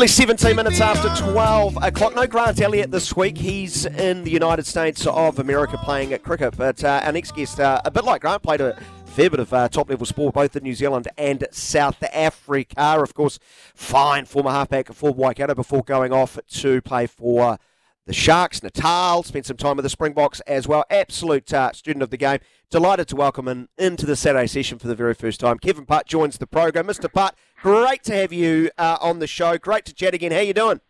[0.00, 2.14] Nearly 17 minutes after 12 o'clock.
[2.14, 3.36] No Grant Elliott this week.
[3.36, 6.56] He's in the United States of America playing at cricket.
[6.56, 9.52] But uh, our next guest, uh, a bit like Grant, played a fair bit of
[9.52, 12.74] uh, top level sport both in New Zealand and South Africa.
[12.78, 13.40] Of course,
[13.74, 17.58] fine former halfback for Waikato before going off to play for
[18.06, 20.84] the Sharks, Natal, spent some time with the Springboks as well.
[20.90, 22.38] Absolute uh, student of the game.
[22.70, 25.58] Delighted to welcome him into the Saturday session for the very first time.
[25.58, 26.86] Kevin Putt joins the program.
[26.86, 27.12] Mr.
[27.12, 29.58] Putt, great to have you uh, on the show.
[29.58, 30.32] Great to chat again.
[30.32, 30.80] How you doing?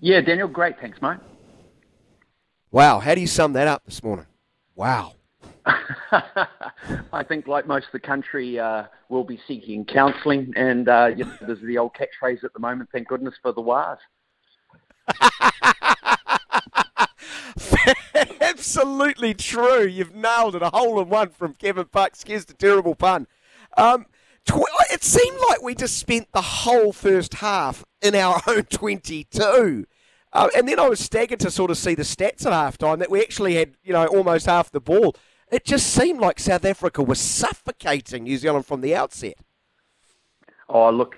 [0.00, 0.80] Yeah, Daniel, great.
[0.80, 1.18] Thanks, mate.
[2.70, 4.26] Wow, how do you sum that up this morning?
[4.74, 5.15] Wow.
[7.12, 11.24] I think, like most of the country, uh, we'll be seeking counselling, and uh, you
[11.24, 12.90] know, there's the old catchphrase at the moment.
[12.92, 13.98] Thank goodness for the wires.
[18.40, 19.86] Absolutely true.
[19.86, 20.62] You've nailed it.
[20.62, 22.08] A hole in one from Kevin Putt.
[22.08, 23.26] Excuse the terrible pun.
[23.76, 24.06] Um,
[24.44, 29.86] tw- it seemed like we just spent the whole first half in our own 22.
[30.32, 33.10] Uh, and then I was staggered to sort of see the stats at halftime that
[33.10, 35.16] we actually had, you know, almost half the ball.
[35.50, 39.34] It just seemed like South Africa was suffocating New Zealand from the outset.
[40.68, 41.14] Oh, look,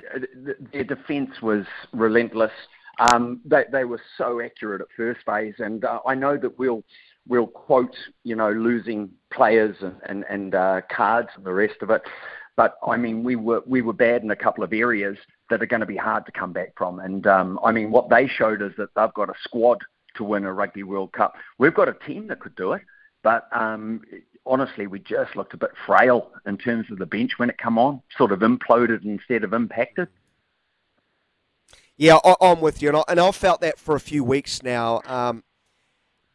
[0.72, 2.52] their defence was relentless.
[2.98, 6.82] Um, they, they were so accurate at first phase, and uh, I know that we'll
[7.26, 11.90] we'll quote, you know, losing players and and, and uh, cards and the rest of
[11.90, 12.02] it.
[12.56, 15.16] But I mean, we were we were bad in a couple of areas
[15.48, 16.98] that are going to be hard to come back from.
[16.98, 19.78] And um, I mean, what they showed is that they've got a squad
[20.16, 21.34] to win a Rugby World Cup.
[21.58, 22.82] We've got a team that could do it,
[23.22, 24.02] but um,
[24.46, 27.78] honestly, we just looked a bit frail in terms of the bench when it come
[27.78, 30.08] on, sort of imploded instead of impacted.
[31.96, 35.00] Yeah, I'm with you, and I've felt that for a few weeks now.
[35.04, 35.42] Um,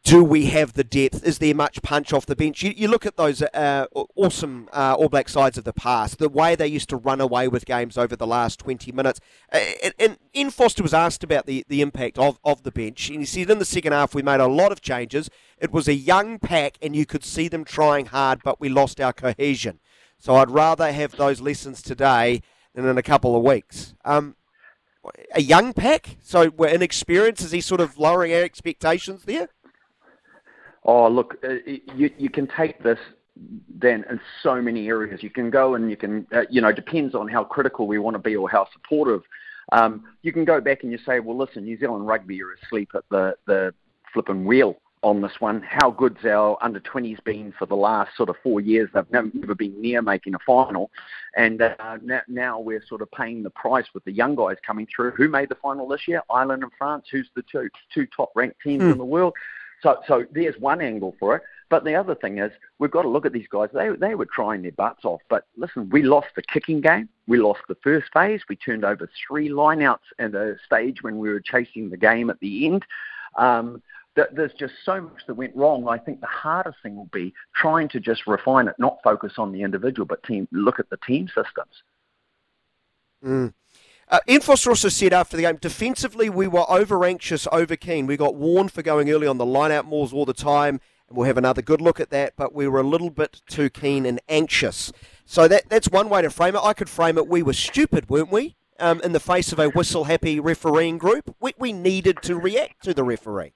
[0.04, 1.24] do we have the depth?
[1.24, 2.62] Is there much punch off the bench?
[2.62, 6.28] You, you look at those uh, awesome uh, All Black sides of the past, the
[6.28, 9.18] way they used to run away with games over the last 20 minutes.
[9.48, 13.20] And, and Ian Foster was asked about the, the impact of, of the bench, and
[13.20, 15.30] he said in the second half we made a lot of changes.
[15.58, 19.00] It was a young pack, and you could see them trying hard, but we lost
[19.00, 19.80] our cohesion.
[20.18, 22.42] So I'd rather have those lessons today
[22.74, 23.94] than in a couple of weeks.
[24.04, 24.36] Um,
[25.34, 27.42] a young pack, so we're inexperienced.
[27.42, 29.48] Is he sort of lowering our expectations there?
[30.84, 31.54] Oh, look, uh,
[31.94, 32.98] you you can take this
[33.68, 35.22] then in so many areas.
[35.22, 38.14] You can go and you can, uh, you know, depends on how critical we want
[38.14, 39.22] to be or how supportive.
[39.72, 42.90] Um, you can go back and you say, well, listen, New Zealand rugby are asleep
[42.94, 43.74] at the the
[44.12, 45.62] flipping wheel on this one.
[45.62, 48.88] How good's our under 20s been for the last sort of four years?
[48.94, 50.90] They've never been near making a final,
[51.36, 55.12] and uh, now, we're sort of paying the price with the young guys coming through.
[55.12, 56.22] Who made the final this year?
[56.30, 57.06] Ireland and France.
[57.10, 59.34] Who's the two two top ranked teams in the world?
[59.84, 61.42] So, so there's one angle for it.
[61.68, 63.68] But the other thing is, we've got to look at these guys.
[63.72, 65.20] They, they were trying their butts off.
[65.28, 67.08] But listen, we lost the kicking game.
[67.26, 68.40] We lost the first phase.
[68.48, 72.40] We turned over three lineouts at a stage when we were chasing the game at
[72.40, 72.84] the end.
[73.36, 73.82] Um,
[74.14, 75.86] th- there's just so much that went wrong.
[75.88, 79.52] I think the hardest thing will be trying to just refine it, not focus on
[79.52, 80.48] the individual, but team.
[80.52, 81.82] Look at the team systems.
[84.08, 88.06] Uh, also said after the game, defensively we were over anxious, over keen.
[88.06, 91.26] We got warned for going early on the line-out mauls all the time, and we'll
[91.26, 92.34] have another good look at that.
[92.36, 94.92] But we were a little bit too keen and anxious.
[95.24, 96.62] So that that's one way to frame it.
[96.62, 98.56] I could frame it: we were stupid, weren't we?
[98.80, 102.92] Um, in the face of a whistle-happy refereeing group, we, we needed to react to
[102.92, 103.52] the referee.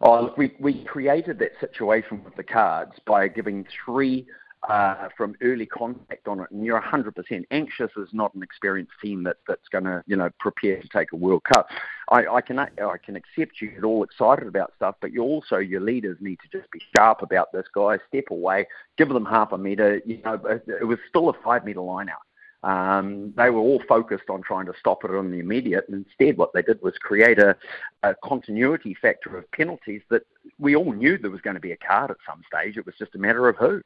[0.00, 4.26] Oh, look, we, we created that situation with the cards by giving three
[4.68, 9.22] uh, from early contact on it, and you're 100% anxious is not an experienced team
[9.22, 11.68] that, that's going to, you know, prepare to take a World Cup.
[12.10, 12.68] I, I can I
[13.04, 16.58] can accept you get all excited about stuff, but you also your leaders need to
[16.58, 18.00] just be sharp about this, guys.
[18.08, 18.66] Step away,
[18.96, 20.00] give them half a meter.
[20.04, 22.22] You know, it was still a five meter line out.
[22.64, 26.36] Um, they were all focused on trying to stop it on the immediate, and instead,
[26.36, 27.56] what they did was create a,
[28.02, 30.22] a continuity factor of penalties that
[30.58, 32.76] we all knew there was going to be a card at some stage.
[32.76, 33.80] It was just a matter of who.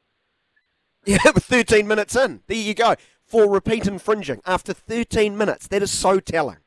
[1.05, 2.43] Yeah, we're 13 minutes in.
[2.47, 2.95] There you go.
[3.25, 5.67] For repeat infringing after 13 minutes.
[5.67, 6.57] That is so telling.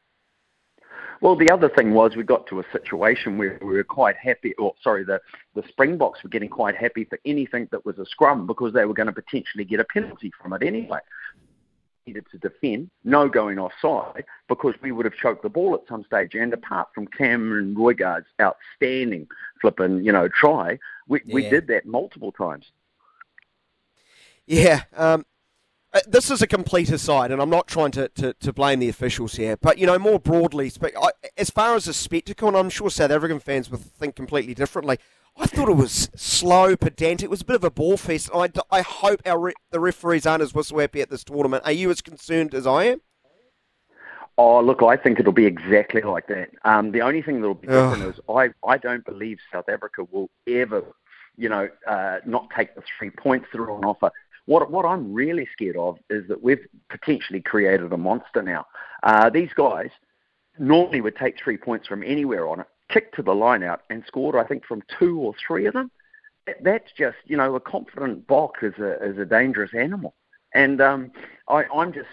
[1.23, 4.55] Well, the other thing was we got to a situation where we were quite happy,
[4.59, 5.23] or sorry, the,
[5.55, 8.93] the Springboks were getting quite happy for anything that was a scrum because they were
[8.93, 10.99] going to potentially get a penalty from it anyway.
[12.07, 16.05] Needed to defend, no going offside, because we would have choked the ball at some
[16.05, 16.35] stage.
[16.35, 19.27] And apart from Cameron Roigard's outstanding
[19.63, 20.79] flipping, you know, try,
[21.09, 21.35] we, yeah.
[21.35, 22.67] we did that multiple times.
[24.47, 25.25] Yeah, um,
[25.93, 28.89] uh, this is a complete aside, and I'm not trying to, to, to blame the
[28.89, 30.71] officials here, but you know, more broadly,
[31.37, 34.99] as far as a spectacle, and I'm sure South African fans would think completely differently.
[35.39, 37.25] I thought it was slow, pedantic.
[37.25, 38.31] It was a bit of a ball fest.
[38.35, 41.63] I, I hope our re- the referees aren't as whistle happy at this tournament.
[41.67, 43.01] Are you as concerned as I am?
[44.39, 46.51] Oh, look, I think it'll be exactly like that.
[46.65, 50.31] Um, the only thing that'll be different is I, I don't believe South Africa will
[50.47, 50.85] ever,
[51.37, 54.11] you know, uh, not take the three points that are on offer.
[54.47, 58.67] What, what I'm really scared of is that we've potentially created a monster now.
[59.03, 59.91] Uh, these guys
[60.59, 64.05] normally would take three points from anywhere on it, kick to the line out, and
[64.07, 65.91] scored, I think, from two or three of them.
[66.63, 70.15] That's just, you know, a confident Bok is a, is a dangerous animal.
[70.55, 71.11] And um,
[71.49, 72.09] I, I'm just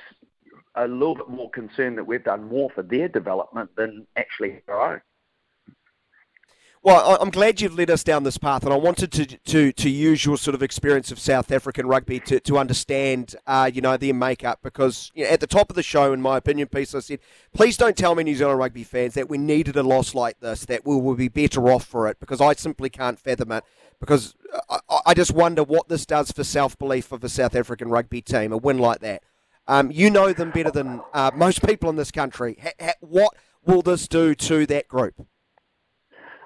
[0.76, 4.94] a little bit more concerned that we've done more for their development than actually our
[4.94, 5.02] own.
[6.86, 9.90] Well, I'm glad you've led us down this path, and I wanted to to, to
[9.90, 13.96] use your sort of experience of South African rugby to, to understand, uh, you know,
[13.96, 14.60] their makeup.
[14.62, 17.20] Because you know, at the top of the show, in my opinion piece, I said,
[17.54, 20.66] please don't tell me New Zealand rugby fans that we needed a loss like this,
[20.66, 23.64] that we will be better off for it, because I simply can't fathom it.
[24.02, 24.36] Because
[24.70, 28.22] I, I just wonder what this does for self belief of a South African rugby
[28.22, 29.24] team, a win like that.
[29.70, 32.58] Um, you know them better than uh, most people in this country.
[32.62, 33.34] Ha, ha, what
[33.66, 35.26] will this do to that group?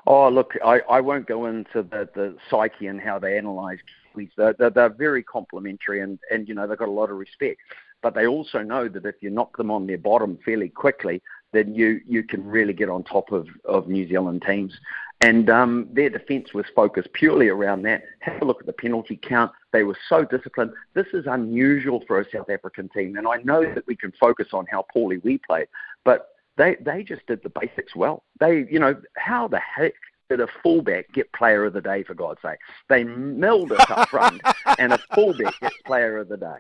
[0.09, 3.79] Oh, look, I, I won't go into the, the psyche and how they analyse
[4.15, 4.29] Kiwis.
[4.37, 7.59] They're, they're, they're very complimentary and, and, you know, they've got a lot of respect.
[8.01, 11.21] But they also know that if you knock them on their bottom fairly quickly,
[11.51, 14.73] then you, you can really get on top of, of New Zealand teams.
[15.19, 18.03] And um, their defence was focused purely around that.
[18.19, 19.51] Have a look at the penalty count.
[19.73, 20.71] They were so disciplined.
[20.93, 23.17] This is unusual for a South African team.
[23.17, 25.67] And I know that we can focus on how poorly we played,
[26.05, 28.23] but they they just did the basics well.
[28.39, 29.93] They, you know, how the heck
[30.29, 32.59] did a fullback get player of the day for God's sake?
[32.89, 34.41] They milled us up front,
[34.79, 36.57] and a fullback gets player of the day.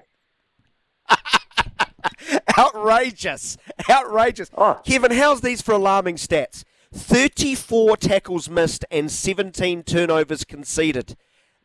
[2.57, 3.57] outrageous,
[3.89, 4.49] outrageous.
[4.55, 4.79] Oh.
[4.85, 6.63] Kevin, how's these for alarming stats?
[6.93, 11.17] 34 tackles missed and 17 turnovers conceded.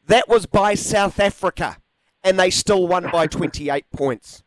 [0.06, 1.76] That was by South Africa,
[2.25, 4.43] and they still won by 28 points.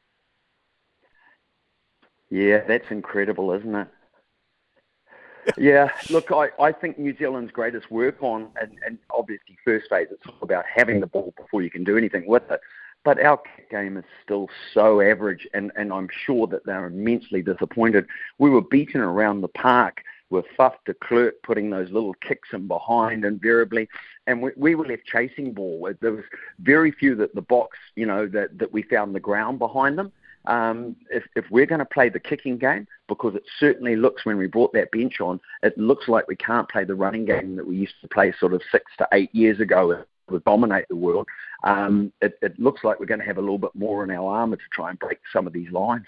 [2.35, 3.87] Yeah, that's incredible, isn't it?
[5.57, 10.07] yeah, look, I, I think New Zealand's greatest work on, and, and obviously first phase,
[10.11, 12.59] it's all about having the ball before you can do anything with it.
[13.05, 17.41] But our kick game is still so average, and, and I'm sure that they're immensely
[17.41, 18.05] disappointed.
[18.37, 22.67] We were beaten around the park with Faf de Klerk putting those little kicks in
[22.67, 23.87] behind invariably,
[24.27, 25.89] and we, we were left chasing ball.
[26.01, 26.25] There was
[26.59, 30.11] very few that the Boks, you know, that, that we found the ground behind them
[30.47, 34.37] um, if, if we're going to play the kicking game, because it certainly looks when
[34.37, 37.67] we brought that bench on, it looks like we can't play the running game that
[37.67, 41.27] we used to play sort of six to eight years ago to dominate the world.
[41.63, 44.31] Um, it, it looks like we're going to have a little bit more in our
[44.31, 46.05] armour to try and break some of these lines.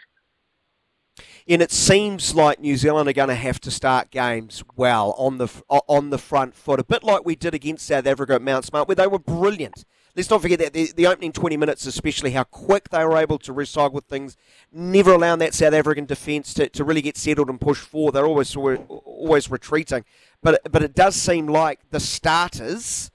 [1.47, 5.39] And it seems like New Zealand are going to have to start games well on
[5.39, 8.65] the on the front foot, a bit like we did against South Africa at Mount
[8.65, 9.83] Smart, where they were brilliant
[10.17, 13.37] let's not forget that the, the, opening 20 minutes, especially how quick they were able
[13.37, 14.35] to recycle things,
[14.71, 18.13] never allowing that South African defence to, to really get settled and push forward.
[18.13, 20.03] They're always always retreating.
[20.41, 23.11] But, but it does seem like the starters,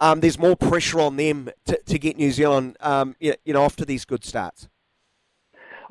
[0.00, 3.76] um, there's more pressure on them to, to get New Zealand um, you know, off
[3.76, 4.68] to these good starts.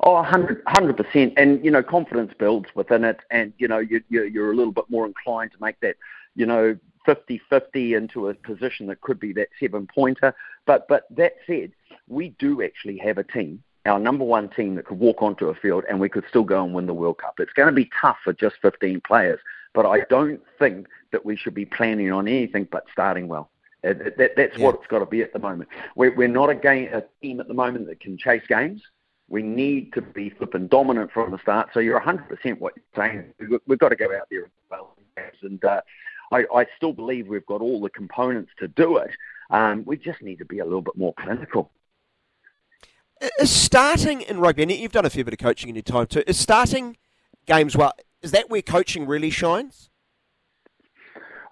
[0.02, 4.24] Oh, 100 percent, and you know, confidence builds within it, and you know, you, you,
[4.24, 5.96] you're a little bit more inclined to make that,
[6.34, 10.34] you know, 50-50 into a position that could be that seven pointer.
[10.66, 11.72] But but that said,
[12.08, 15.54] we do actually have a team, our number one team that could walk onto a
[15.54, 17.38] field and we could still go and win the World Cup.
[17.38, 19.40] It's going to be tough for just 15 players,
[19.72, 23.50] but I don't think that we should be planning on anything but starting well.
[23.82, 24.64] That, that, that's yeah.
[24.64, 25.68] what it's got to be at the moment.
[25.94, 28.82] We're, we're not a, game, a team at the moment that can chase games.
[29.28, 31.70] We need to be flipping dominant from the start.
[31.72, 33.60] So you're 100% what you're saying.
[33.66, 34.48] We've got to go out there
[35.42, 35.80] and uh,
[36.32, 39.10] I, I still believe we've got all the components to do it.
[39.50, 41.70] Um, we just need to be a little bit more clinical.
[43.40, 46.06] Is starting in rugby, and you've done a fair bit of coaching in your time
[46.06, 46.96] too, is starting
[47.46, 49.88] games well, is that where coaching really shines?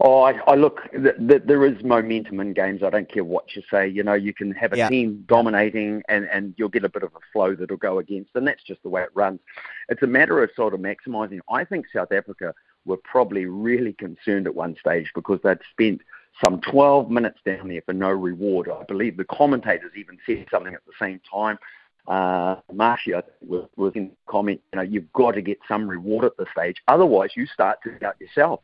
[0.00, 0.80] Oh, I, I look.
[0.92, 2.82] Th- th- there is momentum in games.
[2.82, 3.88] I don't care what you say.
[3.88, 4.88] You know, you can have a Yeah.
[4.88, 8.46] team dominating, and and you'll get a bit of a flow that'll go against, and
[8.46, 9.40] that's just the way it runs.
[9.88, 11.38] It's a matter of sort of maximising.
[11.48, 12.52] I think South Africa
[12.84, 16.02] were probably really concerned at one stage because they'd spent
[16.40, 18.68] some 12 minutes down there for no reward.
[18.68, 21.58] I believe the commentators even said something at the same time.
[22.06, 26.36] Uh, think, was, was in comment, you know, you've got to get some reward at
[26.36, 26.76] this stage.
[26.86, 28.60] Otherwise, you start to doubt yourself.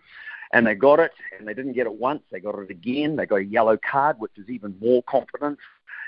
[0.52, 2.22] And they got it, and they didn't get it once.
[2.30, 3.16] They got it again.
[3.16, 5.60] They got a yellow card, which is even more confidence.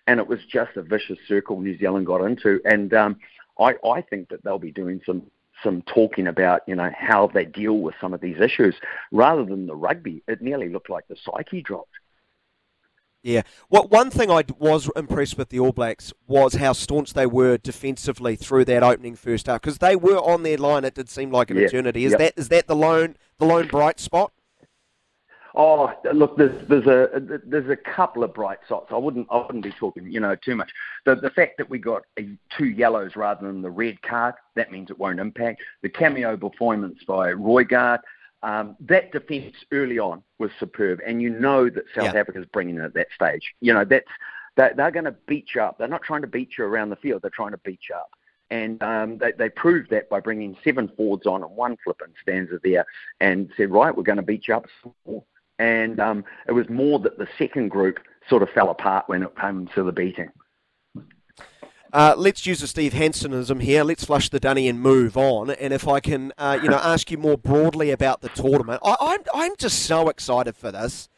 [0.09, 2.61] And it was just a vicious circle New Zealand got into.
[2.65, 3.17] And um,
[3.59, 5.23] I, I think that they'll be doing some
[5.63, 8.75] some talking about, you know, how they deal with some of these issues
[9.11, 10.23] rather than the rugby.
[10.27, 11.89] It nearly looked like the psyche dropped.
[13.23, 13.43] Yeah.
[13.69, 17.57] What one thing I was impressed with the All Blacks was how staunch they were
[17.57, 20.85] defensively through that opening first half because they were on their line.
[20.85, 21.67] It did seem like an Yeah.
[21.67, 22.05] eternity.
[22.05, 22.19] Is Yep.
[22.19, 24.33] that is that the lone the lone bright spot?
[25.55, 28.87] Oh, look, there's there's a there's a couple of bright spots.
[28.91, 30.71] I wouldn't I wouldn't be talking you know too much.
[31.05, 34.73] The the fact that we got a, two yellows rather than the red card that
[34.73, 35.63] means it won't impact.
[35.83, 37.99] The cameo performance by Roigard,
[38.43, 42.21] um, that defence early on was superb, and you know that South Yeah.
[42.21, 43.55] Africa's bringing it at that stage.
[43.61, 44.09] You know that's
[44.57, 45.79] that they're going to beat you up.
[45.79, 47.23] They're not trying to beat you around the field.
[47.23, 48.11] They're trying to beat you up.
[48.51, 52.61] And um, they, they proved that by bringing seven forwards on and one flipping stanza
[52.63, 52.85] there
[53.21, 54.67] and said, right, we're going to beat you up
[55.63, 59.31] and um, it was more that the second group sort of fell apart when it
[59.41, 60.31] came to the beating.
[61.93, 63.85] Uh, let's use a Steve Hansenism here.
[63.85, 65.51] Let's flush the dunny and move on.
[65.51, 68.97] And if I can, uh, you know, ask you more broadly about the tournament, I,
[68.99, 71.09] I'm I'm just so excited for this.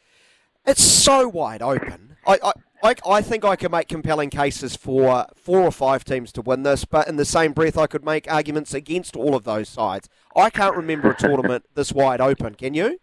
[0.65, 2.17] It's so wide open.
[2.27, 2.51] I, I,
[2.83, 6.63] I, I think I can make compelling cases for four or five teams to win
[6.63, 10.09] this, but in the same breath, I could make arguments against all of those sides.
[10.35, 12.55] I can't remember a tournament this wide open.
[12.55, 12.99] Can you?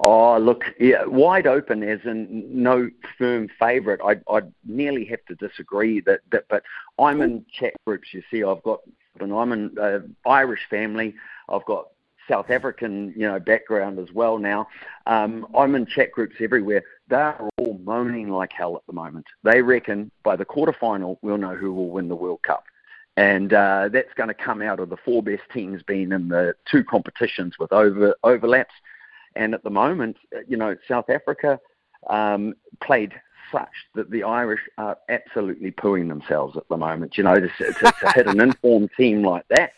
[0.00, 4.00] Oh, look, yeah, wide open as in no firm favourite.
[4.04, 6.62] I I nearly have to disagree that, that but
[6.98, 8.08] I'm in chat groups.
[8.12, 8.80] You see, I've got
[9.20, 11.14] and I'm in uh, Irish family.
[11.48, 11.88] I've got
[12.28, 14.68] South African, you know, background as well now.
[15.06, 16.82] Um, I'm in chat groups everywhere.
[17.08, 19.26] They're all moaning like hell at the moment.
[19.42, 22.64] They reckon by the quarterfinal we'll know who will win the World Cup.
[23.16, 26.54] And uh, that's going to come out of the four best teams being in the
[26.70, 28.72] two competitions with over overlaps.
[29.36, 31.58] And at the moment, uh, you know, South Africa
[32.08, 33.12] um, played
[33.50, 37.16] such that the Irish are absolutely pooing themselves at the moment.
[37.18, 39.72] You know, to, to, to hit an informed team like that.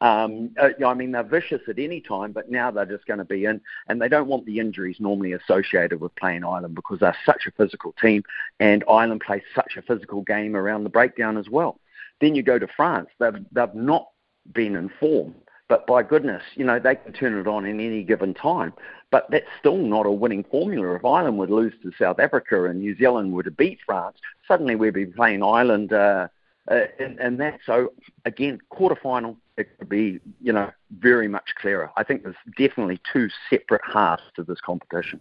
[0.00, 3.24] Um, uh, I mean, they're vicious at any time, but now they're just going to
[3.24, 7.16] be in, and they don't want the injuries normally associated with playing Ireland because they're
[7.24, 8.22] such a physical team,
[8.60, 11.80] and Ireland plays such a physical game around the breakdown as well.
[12.20, 14.08] Then you go to France; they've they've not
[14.52, 15.34] been informed,
[15.68, 18.74] but by goodness, you know they can turn it on in any given time.
[19.10, 20.94] But that's still not a winning formula.
[20.94, 24.74] If Ireland would lose to South Africa and New Zealand were to beat France, suddenly
[24.74, 25.92] we'd be playing Ireland.
[25.92, 26.28] Uh,
[26.68, 27.92] uh, and, and that so
[28.24, 31.90] again quarterfinal it could be you know very much clearer.
[31.96, 35.20] I think there's definitely two separate halves to this competition.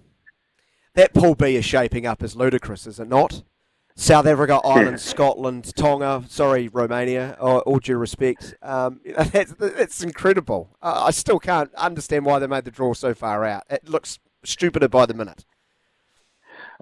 [0.96, 3.44] That Pool B is shaping up as ludicrous, is it not?
[3.96, 8.56] South Africa, Ireland, Scotland, Tonga, sorry, Romania, all, all due respect.
[8.62, 10.70] Um, that's, that's incredible.
[10.82, 13.64] Uh, I still can't understand why they made the draw so far out.
[13.70, 15.46] It looks stupider by the minute.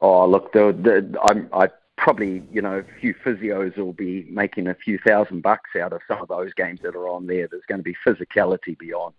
[0.02, 4.68] Oh look, the, the, I'm, I probably you know a few physios will be making
[4.68, 7.48] a few thousand bucks out of some of those games that are on there.
[7.48, 9.14] There's going to be physicality beyond.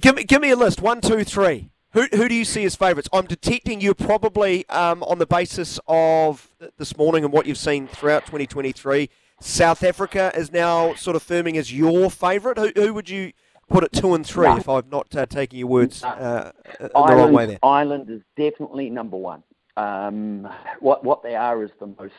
[0.00, 0.82] Give me, give me a list.
[0.82, 1.70] One, two, three.
[1.98, 3.08] Who, who do you see as favourites?
[3.12, 7.88] I'm detecting you probably um, on the basis of this morning and what you've seen
[7.88, 9.10] throughout 2023.
[9.40, 12.56] South Africa is now sort of firming as your favourite.
[12.56, 13.32] Who, who would you
[13.68, 14.58] put at two and three No.
[14.58, 17.58] if I'm not uh, taking your words uh, in the wrong way there?
[17.64, 19.42] Ireland is definitely number one.
[19.76, 22.14] Um, what what they are is the most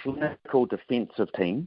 [0.00, 1.66] clinical defensive team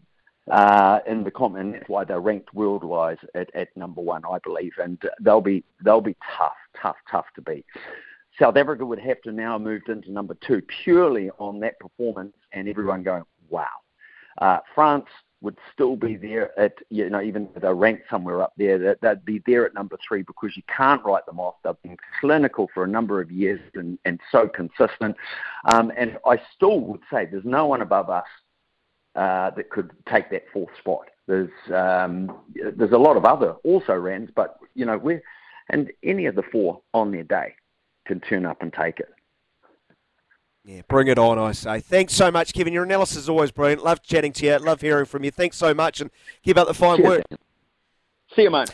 [0.50, 4.40] uh, in the comp, and that's why they're ranked worldwide at, at number one, I
[4.40, 4.72] believe.
[4.82, 7.66] And they'll be they'll be tough, tough, tough to beat.
[8.40, 12.68] South Africa would have to now move into number two purely on that performance, and
[12.68, 13.68] everyone going, wow.
[14.38, 15.06] Uh, France
[15.42, 19.26] would still be there at, you know, even if they're ranked somewhere up there, they'd
[19.26, 21.56] be there at number three because you can't write them off.
[21.64, 25.16] They've been clinical for a number of years and, and so consistent.
[25.66, 28.26] Um, and I still would say there's no one above us
[29.16, 31.10] uh, that could take that fourth spot.
[31.28, 32.40] There's um,
[32.76, 35.24] there's a lot of other also Rans, but you know we're
[35.72, 37.56] and any of the four on their day
[38.06, 39.10] can turn up and take it.
[40.64, 41.80] Yeah, bring it on, I say.
[41.80, 42.72] Thanks so much, Kevin.
[42.72, 43.84] Your analysis is always brilliant.
[43.84, 44.58] Love chatting to you.
[44.58, 45.32] Love hearing from you.
[45.32, 46.12] Thanks so much, and
[46.44, 47.24] keep up the fine Cheers, work.
[48.36, 48.70] See you, mate.